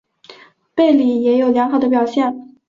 [0.73, 2.53] 贝里也有良好的表现。